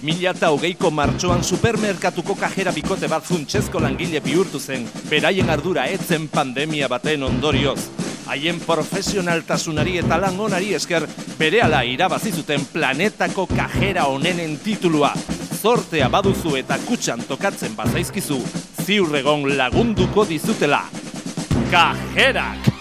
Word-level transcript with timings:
2008ko 0.00 0.90
martxoan 0.90 1.42
supermerkatuko 1.44 2.34
kajera 2.38 2.72
bikote 2.72 3.08
bat 3.08 3.24
funtsezko 3.24 3.80
langile 3.80 4.20
bihurtu 4.24 4.60
zen, 4.60 4.86
beraien 5.10 5.50
ardura 5.50 5.86
etzen 5.86 6.28
pandemia 6.28 6.88
baten 6.88 7.22
ondorioz. 7.26 7.78
Haien 8.28 8.60
profesionaltasunari 8.60 9.96
eta 10.02 10.18
lan 10.20 10.38
onari 10.40 10.74
esker 10.76 11.06
berehala 11.38 11.82
irabazi 11.88 12.32
zuten 12.32 12.66
planetako 12.72 13.46
kajera 13.54 14.06
honenen 14.12 14.58
titulua. 14.64 15.14
Zortea 15.58 16.08
baduzu 16.12 16.56
eta 16.60 16.78
kutxan 16.86 17.24
tokatzen 17.28 17.74
bazaizkizu, 17.76 18.38
ziurregon 18.84 19.48
lagunduko 19.56 20.28
dizutela. 20.28 20.84
Kajerak! 21.72 22.77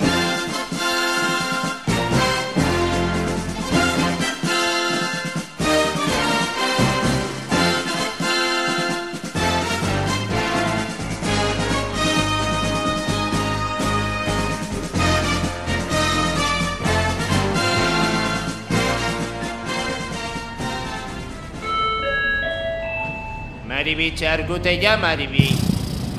Maribi 23.78 24.08
txarkute 24.18 24.72
ja, 24.82 24.96
Maribi. 24.98 25.52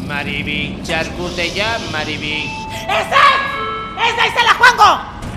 Maribi 0.07 0.59
txarkute 0.87 1.48
ja, 1.57 1.73
Maribi. 1.91 2.37
Ez 2.87 3.09
ez! 3.21 3.48
Ez 3.98 4.12
da 4.15 4.27
izela 4.29 4.53
joango! 4.61 4.91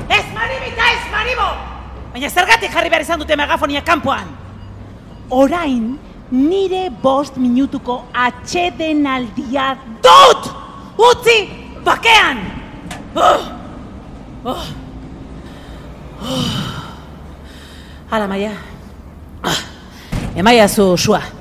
Ez 0.06 0.28
Maribi 0.36 0.70
eta 0.70 0.90
ez 0.92 1.08
Maribo! 1.10 1.48
Baina 2.14 2.30
zergatik 2.30 2.78
jarri 2.78 2.94
behar 2.94 3.08
izan 3.08 3.24
dute 3.24 3.40
megafonia 3.42 3.82
kanpoan? 3.90 4.30
Orain, 5.34 5.98
nire 6.30 6.84
bost 7.02 7.42
minutuko 7.42 7.98
atxedenaldia 8.28 9.72
dut! 10.06 10.54
Utzi, 11.10 11.40
bakean! 11.82 12.46
Uh! 13.18 13.50
Uh! 14.46 14.72
Uh! 16.22 16.48
Hala, 18.14 18.30
Maia. 18.30 18.54
Ah, 19.42 19.62
Emaia 20.38 20.70
zu 20.70 20.92
sua. 21.02 21.41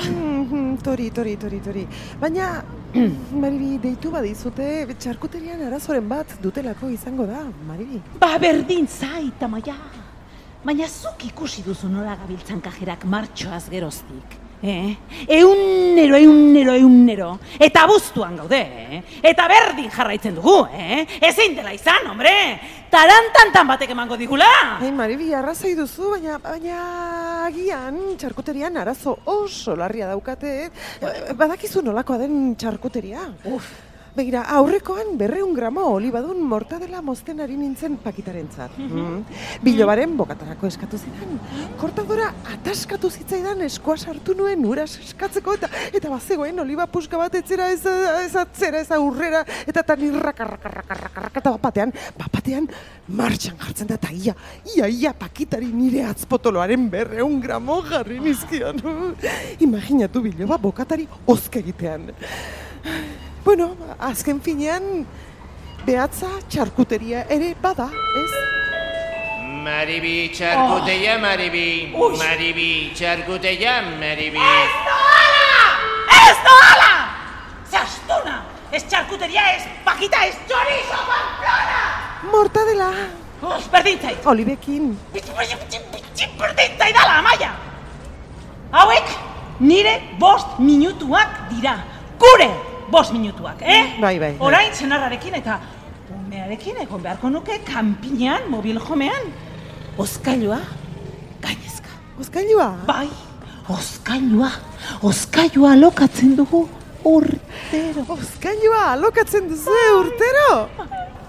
Mhm, 0.00 0.76
Tori, 0.82 1.10
tori, 1.10 1.36
tori, 1.36 1.60
tori. 1.60 1.86
Baina, 2.20 2.62
Maribi, 3.42 3.78
deitu 3.82 4.10
badizute, 4.10 4.86
txarkuterian 4.98 5.62
arazoren 5.66 6.08
bat 6.08 6.36
dutelako 6.42 6.88
izango 6.94 7.26
da, 7.26 7.44
Maribi. 7.68 8.00
Ba, 8.20 8.36
berdin 8.38 8.86
zait, 8.86 9.42
Amaia. 9.42 9.76
Baina 10.64 10.88
zuk 10.88 11.24
ikusi 11.28 11.62
duzu 11.62 11.88
nola 11.88 12.16
gabiltzan 12.16 12.60
kajerak 12.60 13.04
martxoaz 13.04 13.68
geroztik. 13.70 14.38
Eh? 14.62 14.96
Eunero, 15.28 16.16
eunero, 16.16 16.72
eunero. 16.74 17.38
Eta 17.60 17.86
buztuan 17.86 18.36
gaude, 18.36 18.60
eh? 18.60 19.02
Eta 19.22 19.46
berdin 19.48 19.90
jarraitzen 19.92 20.34
dugu, 20.34 20.66
eh? 20.72 21.04
Ezin 21.20 21.54
dela 21.56 21.74
izan, 21.76 22.06
hombre! 22.10 22.32
Tarantantan 22.90 23.66
batek 23.68 23.90
emango 23.92 24.16
digula! 24.16 24.48
Hai, 24.80 24.90
Maribi, 24.92 25.32
arrazoi 25.34 25.74
duzu, 25.76 26.12
baina, 26.14 26.38
baina 26.42 26.78
agian 27.46 27.98
txarkuterian 28.16 28.76
arazo 28.80 29.18
oso 29.26 29.76
larria 29.76 30.06
daukate. 30.08 30.54
eh? 30.64 31.34
Badakizu 31.36 31.82
nolakoa 31.82 32.18
den 32.24 32.54
txarkuteria? 32.56 33.26
Uf, 33.52 33.68
Begira, 34.16 34.46
aurrekoan 34.56 35.18
berreun 35.20 35.50
gramo 35.52 35.82
olibadun 35.92 36.38
mortadela 36.48 37.02
mozten 37.04 37.42
ari 37.44 37.56
nintzen 37.60 37.98
pakitarentzat. 38.00 38.78
Mm. 38.80 39.18
Bilobaren 39.60 40.14
bokatarako 40.16 40.70
eskatu 40.70 40.96
zidan. 40.96 41.34
Kortadora 41.76 42.30
ataskatu 42.54 43.10
zitzaidan 43.12 43.60
eskoa 43.66 43.98
sartu 44.00 44.32
nuen 44.38 44.64
ura 44.64 44.86
eskatzeko 44.88 45.58
eta 45.58 45.68
eta 45.90 46.12
bazegoen 46.14 46.64
oliba 46.64 46.86
puska 46.88 47.20
bat 47.20 47.36
etzera 47.36 47.68
ez, 47.74 47.82
ez 48.22 48.32
atzera 48.40 48.80
ez 48.80 48.88
aurrera 48.96 49.44
eta 49.68 49.84
tan 49.84 50.06
irrakarrakarrakarrakarrak 50.08 51.36
eta 51.42 51.52
bapatean, 51.58 51.92
bapatean 52.16 52.70
martxan 53.20 53.60
jartzen 53.60 53.92
da 53.92 54.00
eta 54.00 54.14
ia, 54.16 54.32
ia, 54.78 54.88
ia 54.88 55.12
pakitari 55.12 55.68
nire 55.76 56.06
atzpotoloaren 56.08 56.88
berreun 56.88 57.36
gramo 57.44 57.82
jarri 57.84 58.16
nizkion. 58.24 58.80
Imaginatu 59.68 60.24
biloba 60.24 60.56
bokatari 60.56 61.04
ozke 61.36 61.60
egitean. 61.60 62.14
Bueno, 63.46 63.76
azken 64.02 64.40
finean, 64.42 65.06
behatza 65.86 66.26
txarkuteria 66.50 67.20
ere 67.30 67.52
bada, 67.62 67.84
ez? 68.18 68.32
Maribi 69.62 70.14
txarkute 70.34 70.96
ja, 70.98 71.14
Maribi. 71.22 71.94
Ui. 71.94 72.18
Maribi 72.18 72.66
txarkute 72.98 73.52
ja, 73.60 73.76
Maribi. 74.02 74.42
Ez 76.16 76.34
doala! 76.48 76.90
Ze 77.70 77.78
astuna! 77.84 78.36
Ez 78.74 78.82
txarkuteria, 78.90 79.46
ez 79.54 79.70
pakita, 79.86 80.26
ez 80.26 80.34
chorizo, 80.50 80.98
pamplona! 81.06 81.80
Mortadela, 82.34 82.92
Uf, 83.46 83.70
berdin 83.70 84.02
zait! 84.02 84.26
olibekin. 84.26 84.96
Berdin 85.14 86.78
zaidala, 86.82 87.20
Amaia! 87.22 87.54
Hauek 88.74 89.18
nire 89.60 90.00
bost 90.18 90.58
minutuak 90.58 91.44
dira. 91.54 91.78
Gure 92.18 92.50
bost 92.90 93.12
minutuak, 93.12 93.62
eh? 93.62 93.96
Bai, 94.00 94.18
bai, 94.18 94.32
bai. 94.32 94.36
Orain 94.40 94.72
zenarrarekin 94.74 95.34
eta 95.34 95.58
umearekin 96.14 96.76
egon 96.82 97.02
beharko 97.02 97.30
nuke 97.30 97.58
kanpinean, 97.66 98.48
mobil 98.50 98.78
jomean. 98.80 99.30
Oskailua, 99.98 100.58
gainezka. 101.40 101.88
Ozkailua? 102.20 102.68
Bai, 102.86 103.08
oskailua, 103.68 104.50
oskailua 105.02 105.76
lokatzen 105.80 106.36
dugu 106.36 106.68
urtero. 107.04 108.04
Ozkailua 108.08 108.82
alokatzen 108.92 109.48
duzu 109.48 109.76
urtero? 110.00 110.68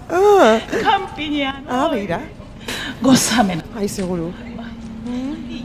Ah, 0.08 0.60
Kanpinean, 0.82 1.64
ah 1.68 1.86
oi. 1.88 1.90
begira. 1.96 2.20
Gozamen. 3.02 3.62
Ai, 3.76 3.88
seguru. 3.88 4.32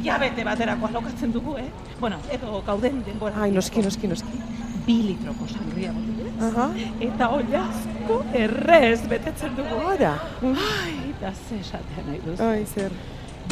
Ilabete 0.03 0.43
baterako 0.43 0.87
alokatzen 0.87 1.31
dugu, 1.33 1.55
eh? 1.57 1.69
Bueno, 1.99 2.17
edo 2.31 2.61
gauden 2.67 3.03
denbora. 3.05 3.35
Ai, 3.41 3.51
noski, 3.51 3.81
noski, 3.81 4.07
noski. 4.07 4.62
Bi 4.83 4.95
litroko 5.07 5.47
sangria 5.47 5.93
botellez. 5.95 6.33
Aha. 6.49 6.65
Eta 7.07 7.29
oiazko 7.37 8.17
errez 8.35 8.99
betetzen 9.07 9.55
dugu. 9.55 9.79
Ora. 9.93 10.13
Ai, 10.43 10.95
eta 11.13 11.31
ze 11.31 11.59
esatea 11.61 12.03
nahi 12.07 12.19
duzu. 12.25 12.43
Ai, 12.43 12.65
zer. 12.65 12.91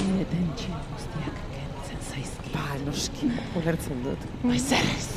Nire 0.01 0.25
tentsio 0.31 0.81
guztiak 0.91 1.39
kentzen 1.53 2.03
zaizki. 2.09 2.51
Ba, 2.51 2.65
noski, 2.85 3.31
ulertzen 3.61 4.03
dut. 4.03 4.27
Bai, 4.43 4.59
zer 4.59 4.91
ez? 4.97 5.07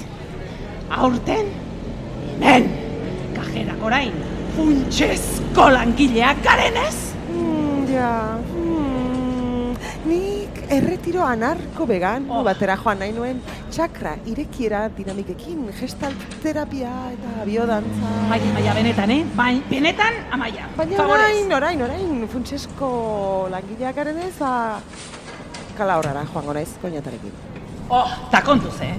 Aurten, 0.94 1.50
hemen, 2.28 2.68
kajerak 3.34 3.82
orain, 3.90 4.18
funtsezko 4.54 5.70
langileak 5.74 6.42
garenez? 6.46 6.94
Mm, 7.32 7.88
ja. 7.90 8.12
Erretiro 10.74 11.22
anarko 11.22 11.86
vegan 11.86 12.24
Oh. 12.30 12.42
batera 12.46 12.74
joan 12.82 12.98
nahi 12.98 13.12
nuen 13.14 13.40
txakra 13.70 14.14
irekiera 14.26 14.88
dinamikekin, 14.96 15.60
gestalt 15.78 16.16
terapia 16.42 16.90
eta 17.12 17.44
biodantza. 17.46 18.10
Bai, 18.30 18.40
maia 18.56 18.74
benetan, 18.74 19.10
eh? 19.14 19.20
Bai, 19.38 19.52
benetan, 19.70 20.14
amaia. 20.32 20.66
Baina 20.76 20.96
Favorez. 20.96 21.20
orain, 21.28 21.52
orain, 21.58 21.82
orain, 21.88 22.28
funtsesko 22.32 22.90
langileak 23.52 23.94
garen 24.00 24.18
ez, 24.26 24.34
a... 24.40 24.80
kala 25.78 25.98
horrara 26.00 26.24
joango 26.32 26.52
naiz, 26.54 26.70
koinatarekin. 26.82 27.32
Oh, 27.90 28.08
ta 28.32 28.40
kontuz, 28.42 28.74
eh? 28.80 28.94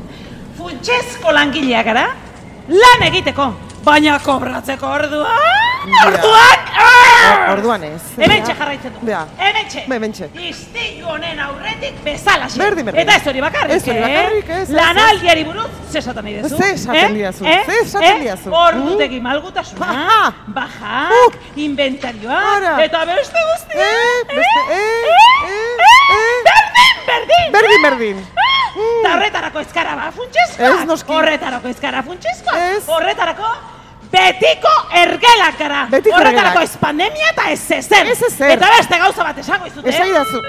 Funtsezko 0.58 1.32
langileak 1.36 1.86
gara, 1.92 2.06
lan 2.70 3.04
egiteko, 3.10 3.50
baina 3.84 4.20
kobratzeko 4.20 4.88
orduan, 5.00 5.90
orduan, 6.06 6.60
O- 6.86 6.95
Orduan 7.52 7.84
ez. 7.84 8.02
Hemen 8.18 8.42
ja. 8.46 8.56
jarraitzen 8.60 8.94
du. 8.94 9.06
Bea. 9.08 9.22
Hemen 9.38 9.68
txe. 9.72 9.84
Be, 9.88 9.96
hementxe. 9.96 10.30
Istilu 10.50 11.08
honen 11.14 11.40
aurretik 11.46 11.98
bezalaxe. 12.06 12.60
Berdin, 12.60 12.86
berdin. 12.90 13.02
Eta 13.04 13.16
ez 13.20 13.28
hori 13.32 13.42
bakarrik, 13.46 13.76
Ez 13.76 13.88
hori 13.88 14.02
bakarrik, 14.04 14.50
ez, 14.50 14.62
ez. 14.70 14.76
Lanaldiari 14.76 15.44
buruz, 15.48 15.68
ze 15.92 15.98
esaten 16.00 16.24
nahi 16.28 16.38
duzu? 16.44 16.58
Ze 16.62 16.70
esaten 16.74 17.14
didazu, 17.20 17.46
Eh? 17.46 17.60
ze 17.66 17.80
esaten 17.84 18.10
Eh? 18.16 18.20
didazu. 18.24 18.54
Ordutegi 18.62 19.20
malgutasuna, 19.22 19.86
Aha. 19.92 20.34
bajak, 20.48 21.36
Uh. 21.36 21.62
inventarioa, 21.68 22.82
eta 22.86 23.06
beste 23.06 23.40
guztia. 23.52 23.82
Eh, 23.82 24.26
beste, 24.28 24.62
eh, 24.70 24.76
eh, 24.76 25.50
eh, 25.50 26.16
eh. 26.16 26.42
Berdin, 26.46 26.96
berdin. 27.12 27.52
Berdin, 27.52 27.82
berdin. 27.90 28.18
Eta 28.76 29.14
horretarako 29.16 29.60
eskara 29.60 29.96
ba 29.96 30.12
funtsezkoak. 30.12 30.80
Ez, 30.82 30.86
noski. 30.90 31.14
Horretarako 31.14 31.68
eskara 31.70 32.02
funtsezkoak. 32.04 32.58
Ez. 32.76 32.84
Horretarako 32.88 33.48
betiko 34.12 34.74
ergelak 35.02 35.58
gara. 35.60 35.82
Betiko 35.92 36.18
Horretarako 36.20 36.64
ez 36.66 36.78
pandemia 36.82 37.32
eta 37.34 37.50
ez 37.52 37.60
ezer. 37.80 38.12
Ez 38.12 38.22
ezer. 38.22 38.56
Eta 38.58 38.72
beste 38.78 39.02
gauza 39.02 39.24
bat 39.24 39.38
esango 39.44 39.70
izute. 39.72 39.90
Esai 39.90 40.12
dazu. 40.14 40.42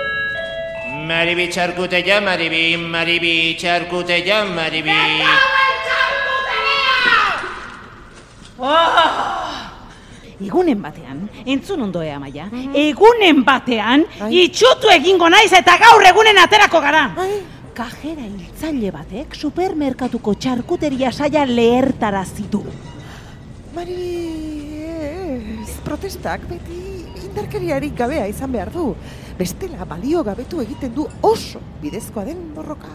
Maribi 1.07 1.47
txarkute 1.53 2.03
ja, 2.07 2.21
Maribi. 2.21 2.77
Maribi 2.77 3.55
txarkute 3.61 4.23
ja, 4.27 4.45
Maribi. 4.45 4.97
Oh! 8.59 9.67
Egunen 10.37 10.81
batean, 10.85 11.23
entzun 11.49 11.81
ondoe 11.87 12.11
amaia, 12.13 12.51
egunen 12.77 13.39
batean, 13.45 14.03
Ai. 14.21 14.31
itxutu 14.43 14.91
egingo 14.93 15.31
naiz 15.33 15.49
eta 15.57 15.79
gaur 15.81 16.05
egunen 16.05 16.37
aterako 16.43 16.81
gara. 16.85 17.07
Ai, 17.23 17.39
kajera 17.77 18.25
hiltzaile 18.25 18.93
batek 18.93 19.37
supermerkatuko 19.37 20.35
txarkuteria 20.37 21.13
saia 21.13 21.47
lehertarazitu. 21.49 22.63
Maribi, 23.77 24.81
ez, 24.89 25.75
protestak 25.85 26.47
beti 26.49 26.79
indarkeriarik 27.27 27.93
gabea 27.99 28.25
izan 28.31 28.55
behar 28.55 28.71
du. 28.73 28.95
Bestela 29.37 29.85
balio 29.85 30.23
gabetu 30.25 30.63
egiten 30.63 30.95
du 30.97 31.05
oso 31.21 31.61
bidezkoa 31.83 32.25
den 32.25 32.41
borroka. 32.55 32.89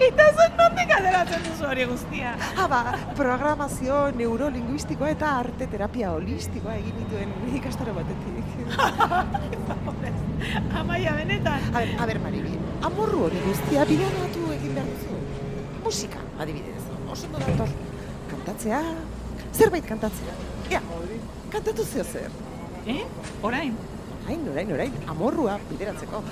Eta 0.00 0.28
zuen 0.36 0.56
nondik 0.56 0.94
ateratzen 0.96 1.44
duzu 1.50 1.68
hori 1.68 1.84
guztia? 1.90 2.32
Haba, 2.56 2.80
programazio 3.18 3.98
neurolinguistikoa 4.16 5.12
eta 5.12 5.34
arte 5.42 5.68
terapia 5.74 6.14
holistikoa 6.16 6.78
egin 6.80 7.02
dituen 7.02 7.36
ikastaro 7.60 7.92
batetik. 8.00 8.46
Amaia 10.80 11.12
benetan. 11.20 11.68
A 11.68 11.84
ber, 11.84 11.92
a 12.00 12.08
ber, 12.14 12.22
Maribi, 12.24 12.56
amorru 12.88 13.26
hori 13.28 13.44
guztia 13.44 13.84
bilanatu 13.92 14.40
duzu. 14.40 14.41
Musika, 15.92 16.20
adibidez, 16.40 16.84
oso 17.12 17.26
ondo 17.26 17.38
dator. 17.38 17.68
Kantatzea, 18.30 18.78
zerbait 19.52 19.84
kantatzea. 19.84 20.36
Ea, 20.70 20.80
kantatu 21.52 21.84
zeo 21.84 22.04
zer. 22.04 22.30
Eh? 22.88 23.02
Orain? 23.44 23.74
Orain, 24.22 24.46
orain, 24.54 24.72
orain, 24.72 24.94
amorrua 25.12 25.58
bideratzeko. 25.68 26.22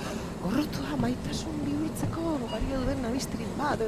Gorrotua 0.46 0.96
maitasun 1.02 1.60
bihurtzeko 1.66 2.38
balio 2.54 2.80
duen 2.86 3.04
nabistrin 3.04 3.52
bat. 3.58 3.84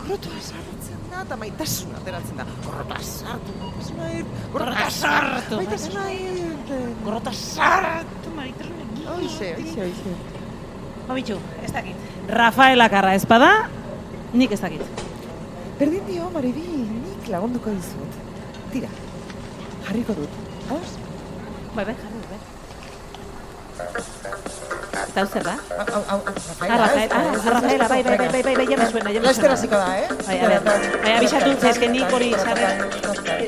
Gorrotua 0.00 0.40
sartzen 0.40 1.04
da 1.12 1.20
eta 1.26 1.40
maitasuna 1.44 2.00
ateratzen 2.00 2.40
da. 2.40 2.48
Gorrotua 2.64 3.04
sartu, 3.10 3.60
maitasuna 3.60 4.10
ir. 4.16 4.34
Gorrotua 4.56 4.90
sartu, 5.02 5.60
maitasuna 5.60 6.08
ir. 6.16 6.58
Gorrota 7.04 7.36
sartu 7.42 8.36
maitasunen. 8.40 8.98
Hoize, 9.12 9.52
hoize, 9.60 9.84
hoize. 9.84 10.18
Babitxu, 11.04 11.40
ez 11.60 11.72
dakit. 11.76 12.12
Rafaela 12.40 12.88
Karra 12.88 13.12
ezpada, 13.20 13.54
nik 14.34 14.50
ez 14.52 14.60
dakit. 14.60 14.82
Berdin 15.78 16.04
dio, 16.06 16.28
Maribi, 16.34 16.64
nik 17.04 17.28
lagunduko 17.32 17.70
dizut. 17.74 18.18
Tira, 18.72 18.90
jarriko 19.86 20.14
dut. 20.18 20.30
Hauz? 20.70 20.90
Bai, 21.74 21.84
bai, 21.84 21.94
jarri, 22.02 22.18
bai. 22.30 22.40
Eta 25.04 25.20
hau 25.20 25.26
zer 25.30 25.42
da? 25.46 25.54
Au, 25.78 26.02
Ah, 26.04 26.14
ah, 26.14 26.20
bai, 26.60 26.68
bai, 27.78 28.02
bai, 28.02 28.16
bai, 28.18 28.42
bai, 28.42 28.54
bai, 28.56 28.66
ja 28.70 28.76
me 28.78 28.86
suena, 28.90 29.10
ja 29.10 29.20
me 29.20 29.26
Laster 29.26 29.44
suena. 29.44 29.54
hasiko 29.54 29.76
da, 29.76 29.98
eh? 29.98 30.08
Bai, 30.26 30.38
a 30.38 30.48
ber, 30.48 30.60
bai, 31.02 31.12
abisatu, 31.18 31.50
eske 31.70 31.88
nik 31.90 32.12
hori 32.14 32.30
sarre. 32.38 32.70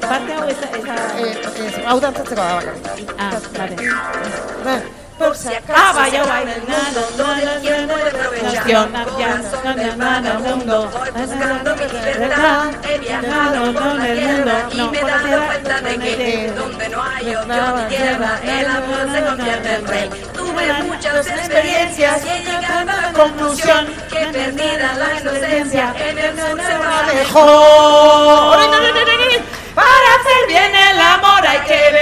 Parte 0.02 0.32
hau 0.32 0.44
ez 0.50 0.58
da. 0.60 0.68
Eh, 1.16 1.66
ez, 1.66 1.74
hau 1.86 1.98
dantzatzeko 2.00 2.42
da 2.42 2.54
bakarrik. 2.58 3.10
Ah, 3.18 3.32
vale. 3.58 5.05
Por 5.18 5.34
si 5.34 5.48
acaso. 5.48 5.72
Ah, 5.74 5.92
bai, 5.94 6.14
hau 6.16 6.26
bai. 6.26 6.44
Na, 6.44 6.52
na, 6.92 7.00
na, 7.16 7.26
na, 7.40 7.54
na, 7.86 7.96
nación, 8.42 8.92
ya, 9.18 9.40
na, 9.64 9.74
na, 9.74 9.96
na, 9.96 10.20
na, 10.20 10.38
mundo. 10.38 10.90
Buscando 11.14 11.74
mi 11.76 11.84
libertad, 11.84 12.74
he 12.84 12.98
viajado 12.98 13.72
por 13.72 13.94
la 13.94 14.04
tierra 14.04 14.68
y 14.70 14.82
me 14.82 14.98
he 14.98 15.02
dado 15.02 15.46
cuenta 15.46 15.80
de 15.80 15.98
que 15.98 16.52
donde 16.54 16.88
no 16.90 17.02
hay 17.02 17.34
odio 17.34 17.76
ni 17.76 17.84
tierra, 17.96 18.38
el 18.44 18.66
amor 18.66 19.08
se 19.12 19.24
convierte 19.24 19.74
en 19.74 19.86
rey. 19.86 20.10
Tuve 20.34 20.82
muchas 20.82 21.26
experiencias 21.26 22.22
y 22.24 22.28
he 22.28 22.38
llegado 22.44 22.90
a 22.90 22.96
la 23.00 23.12
conclusión 23.12 23.86
que 24.10 24.26
perdida 24.26 24.94
la 24.98 25.14
inocencia 25.20 25.94
en 25.98 26.18
el 26.18 26.36
sur 26.38 26.60
se 26.60 26.76
va 26.78 27.02
mejor. 27.14 29.15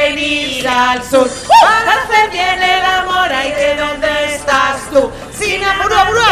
Venir 0.04 0.68
al 0.68 1.02
sur. 1.02 1.28
Para 1.62 1.92
hacer 2.02 2.30
bien 2.30 2.62
el 2.62 2.84
amor 2.84 3.32
hay 3.32 3.50
que 3.52 3.76
¿dónde 3.76 4.34
estás 4.34 4.76
tú? 4.92 5.10
Sin 5.38 5.64
apuro, 5.64 5.96
apuro. 5.98 6.30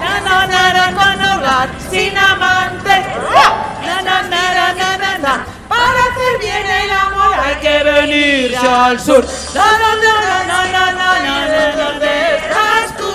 Na 0.00 0.20
na 0.26 0.46
na 0.46 1.14
na 1.20 1.36
hogar, 1.36 1.68
sin 1.90 2.16
amante. 2.16 2.96
Na 3.86 3.96
na 4.06 4.16
na 4.32 4.42
na 4.56 4.66
na 4.80 4.90
na 5.02 5.18
na. 5.24 5.34
Para 5.68 6.00
hacer 6.08 6.34
bien 6.44 6.66
el 6.82 6.90
amor 7.06 7.34
hay 7.44 7.56
que 7.64 7.76
venir 7.90 8.56
al 8.58 8.98
sur. 9.00 9.24
Na 9.54 9.68
na 9.82 9.90
na 10.02 10.14
na 10.28 10.38
na 10.50 10.60
na 10.74 10.84
na 10.94 11.12
na 11.26 11.36
na 11.56 11.64
¿dónde 11.80 12.12
estás 12.38 12.88
tú? 12.98 13.12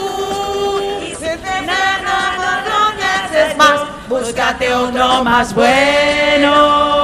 Na 1.69 1.83
na 2.07 2.19
na 2.41 2.51
no 2.67 2.79
me 2.97 3.05
haces 3.17 3.57
más. 3.57 3.79
Búscate 4.09 4.75
uno 4.75 5.23
más 5.23 5.53
bueno. 5.53 7.02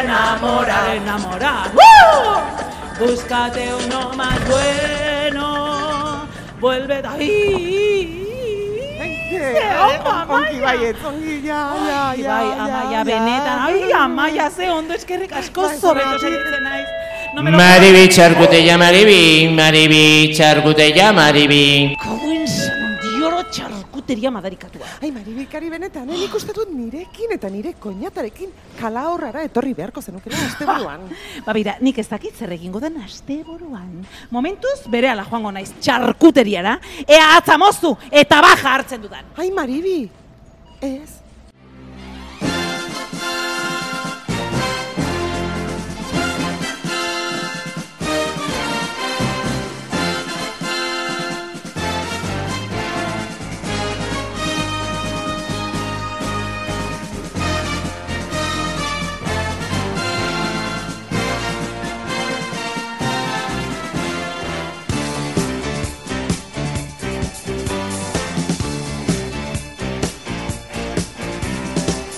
Enamorar, 0.00 0.96
enamorar. 0.96 1.70
Búscate 2.98 3.74
uno 3.74 4.12
más 4.14 4.38
bueno. 4.48 6.26
Vuelve 6.60 7.02
de 7.02 7.08
ahí. 7.08 8.22
Ongi 10.28 10.60
baiet, 10.60 10.96
ongi, 11.04 11.42
ja, 11.44 11.74
ja, 11.88 12.14
ja, 12.16 12.28
bai, 12.28 12.48
amaia 12.58 13.04
benetan. 13.04 13.58
Ai, 13.66 13.92
amaia, 13.92 14.50
ze 14.50 14.70
ondo 14.70 14.94
eskerrik 14.94 15.32
asko 15.32 15.68
zobeto 15.80 16.18
segitzen 16.18 16.62
naiz. 16.62 16.86
No 17.34 17.42
Maribi 17.42 18.08
maribi, 18.78 19.48
maribi 19.48 20.34
maribi. 21.12 21.96
Txarkuteria 23.56 24.30
madarikatua. 24.34 24.88
Ai, 25.00 25.10
Maribikari 25.14 25.70
benetan, 25.72 26.08
eh, 26.10 26.18
nik 26.20 26.34
uste 26.36 26.54
dut 26.56 26.70
nirekin 26.72 27.32
eta 27.36 27.50
nire 27.52 27.74
koñatarekin 27.80 28.52
kalahorrara 28.78 29.44
etorri 29.48 29.74
beharko 29.74 30.02
zenukela 30.02 30.38
asteburuan. 30.46 31.06
Ba, 31.46 31.54
bira, 31.56 31.76
nik 31.80 31.98
ez 31.98 32.08
dakit 32.10 32.36
zer 32.36 32.52
egingo 32.56 32.80
den 32.82 33.00
asteburuan. 33.02 34.04
Momentuz, 34.30 34.78
bere 34.92 35.10
ala 35.12 35.24
joango 35.28 35.52
naiz 35.56 35.70
txarkuteriara, 35.80 36.78
ea 37.06 37.36
atzamoztu 37.38 37.96
eta 38.10 38.42
baja 38.44 38.74
hartzen 38.76 39.02
dudan. 39.02 39.32
Ai, 39.36 39.50
Maribi, 39.54 40.00
ez, 40.80 41.25